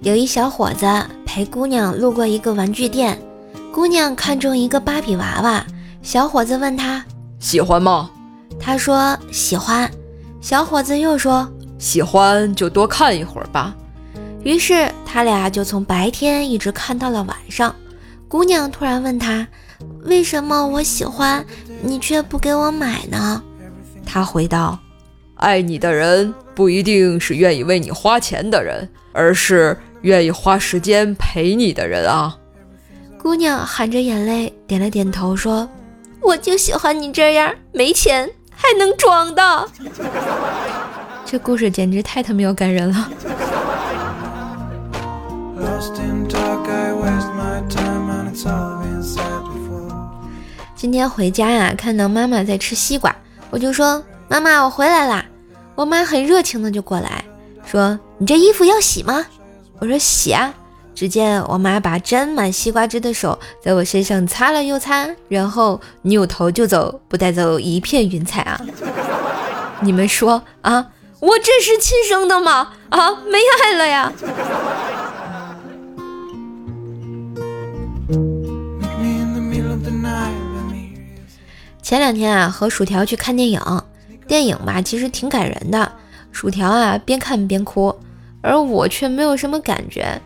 [0.00, 0.86] 有一小伙子
[1.26, 3.20] 陪姑娘路过一个玩具店，
[3.72, 5.64] 姑娘看中一个芭比娃娃，
[6.02, 7.04] 小伙子问他
[7.38, 8.10] 喜欢吗？
[8.58, 9.90] 他说喜欢。
[10.40, 11.46] 小伙子又说
[11.78, 13.76] 喜欢就多看一会儿吧。
[14.44, 17.74] 于是他俩就从白天一直看到了晚上。
[18.28, 19.46] 姑娘突然问他
[20.04, 21.44] ：“为什么我喜欢
[21.82, 23.42] 你却不给我买呢？”
[24.06, 24.78] 他回道
[25.36, 32.36] ：“爱你的人不一定是愿意为你花钱的人，而是愿意花时间陪你的人啊。”
[33.16, 35.68] 姑娘含着眼泪点了点头，说
[36.20, 39.68] ：“我就喜欢你这样，没钱还能装的。”
[41.24, 43.08] 这故事简直太他喵感人了。
[50.74, 53.14] 今天回家呀，看到妈妈在吃西瓜，
[53.48, 55.24] 我就说：“妈妈，我回来啦。”
[55.78, 57.24] 我妈很热情的就过来
[57.64, 59.24] 说：“你这衣服要洗吗？”
[59.78, 60.52] 我说：“洗啊。”
[60.92, 68.60] 只见我妈把沾满西瓜汁的手在我身上擦了又擦，然后扭头就走，不带走一片云彩啊！
[69.80, 70.88] 你们说啊，
[71.20, 72.72] 我这是亲生的吗？
[72.88, 74.12] 啊，没爱了呀！
[81.80, 83.60] 前两天啊，和薯条去看电影，
[84.28, 85.90] 电影吧其实挺感人的。
[86.30, 87.92] 薯条啊边看边哭，
[88.42, 90.20] 而我却没有什么感觉。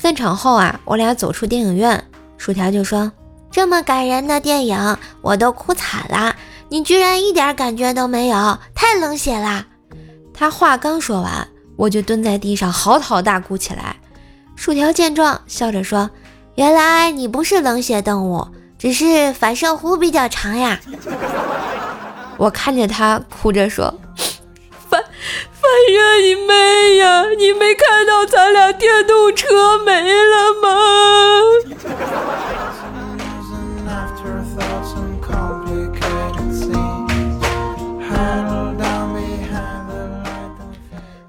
[0.00, 2.04] 散场后啊，我俩走出电影院，
[2.36, 3.10] 薯条就说
[3.50, 6.36] ：“这么感人的电影，我都哭惨了，
[6.68, 9.66] 你居然一点感觉都没有，太冷血啦！”
[10.32, 13.96] 他话刚说完，我就蹲在地上嚎啕大哭起来。
[14.54, 16.10] 薯条见状，笑着说
[16.54, 18.46] ：“原来你不是冷血动物。”
[18.78, 20.78] 只是反射弧比较长呀，
[22.38, 23.92] 我看见他哭着说
[24.88, 27.24] ：“反反射你妹呀！
[27.36, 30.68] 你没看到咱俩电动车没了吗？”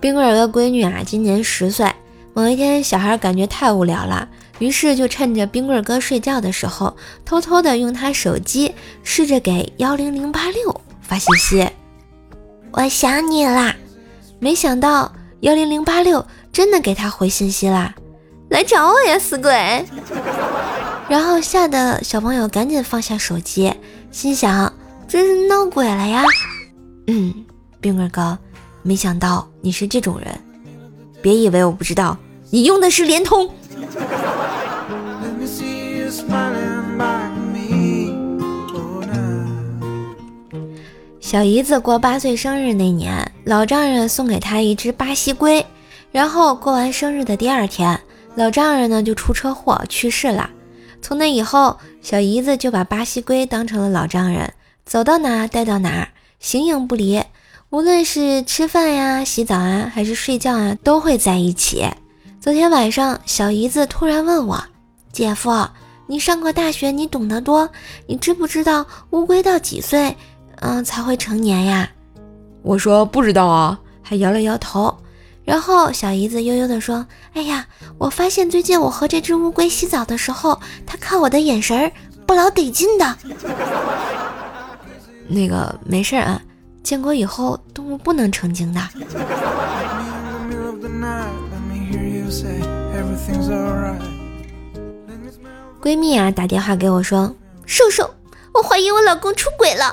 [0.00, 1.86] 冰棍儿的闺女啊，今年十岁。
[2.34, 4.28] 某一天，小孩感觉太无聊了。
[4.58, 10.80] 于是就趁着冰棍儿哥睡觉的时候，偷偷的用他手机试着给幺零零八六
[11.12, 11.68] 发信息。
[12.70, 13.76] 我想你啦！
[14.38, 17.94] 没想到幺零零八六真的给他回信息啦，
[18.48, 19.52] 来找我呀，死鬼！
[21.10, 23.74] 然后吓得小朋友赶紧放下手机，
[24.10, 24.72] 心想
[25.06, 26.24] 这是闹鬼了呀。
[27.08, 27.44] 嗯，
[27.78, 28.38] 冰棍哥，
[28.82, 30.40] 没想到你是这种人，
[31.20, 32.16] 别以为我不知道，
[32.48, 33.50] 你用的是联通。
[41.32, 45.64] 小姨子过八岁生日那年，老丈人送给她一只巴西龟。
[46.10, 47.98] 然后过完生日的第二天，
[48.34, 50.50] 老丈人呢就出车祸去世了。
[51.00, 54.52] 从那以后，小姨子就把巴西龟当成了老丈人，
[54.84, 56.06] 走到哪带到哪，
[56.38, 57.24] 形影不离。
[57.70, 61.86] 无论是吃饭呀、洗澡啊，还是睡觉啊，都会在一起。
[62.42, 64.62] 昨天晚上，小姨子突然问我
[65.10, 65.66] ：“姐夫，
[66.06, 67.70] 你上过大学，你懂得多，
[68.06, 70.14] 你知不知道乌龟到几岁？”
[70.62, 71.88] 嗯，才会成年呀？
[72.62, 74.96] 我说不知道啊，还摇了摇头。
[75.44, 77.66] 然后小姨子悠悠地说：“哎呀，
[77.98, 81.90] 我发现最近我和这只乌龟洗澡的时候，它看我的眼神儿
[82.24, 83.16] 不老得劲的。
[85.26, 86.40] 那个没事啊，
[86.84, 88.80] 建国以后动物不能成精的。”
[95.82, 97.34] 闺蜜啊，打电话给我说
[97.66, 98.08] ：“瘦瘦，
[98.54, 99.92] 我怀疑我老公出轨了。”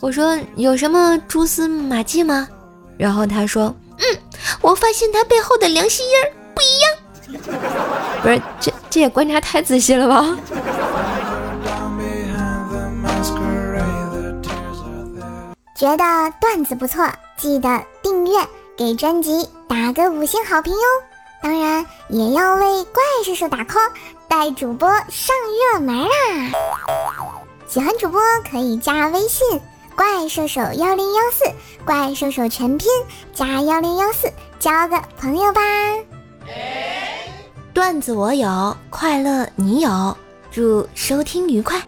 [0.00, 2.48] 我说有什么蛛丝马迹吗？
[2.96, 4.18] 然后他说，嗯，
[4.62, 6.90] 我发现他背后的良心印儿不一样。
[8.22, 10.36] 不是，这这也观察太仔细了吧？
[15.74, 16.04] 觉得
[16.40, 17.06] 段子不错，
[17.36, 18.32] 记得订阅，
[18.76, 20.80] 给专辑打个五星好评哟。
[21.42, 23.90] 当然也要为怪叔叔打 call，
[24.28, 25.34] 带主播上
[25.74, 26.08] 热门啦！
[27.66, 28.20] 喜欢主播
[28.50, 29.60] 可以加微信。
[30.00, 31.44] 怪兽手幺零幺四，
[31.84, 32.88] 怪兽手全拼
[33.34, 35.60] 加幺零幺四，交个朋友吧。
[37.74, 40.16] 段子我有，快乐你有，
[40.50, 41.78] 祝收听愉快。